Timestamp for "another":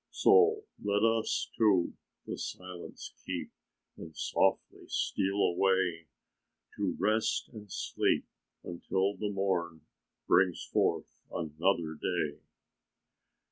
11.31-11.93